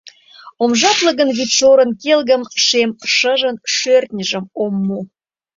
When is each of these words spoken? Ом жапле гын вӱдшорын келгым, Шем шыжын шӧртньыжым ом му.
Ом 0.63 0.71
жапле 0.79 1.11
гын 1.19 1.29
вӱдшорын 1.37 1.91
келгым, 2.01 2.41
Шем 2.65 2.91
шыжын 3.15 3.55
шӧртньыжым 3.75 4.45
ом 4.63 4.73
му. 4.87 4.99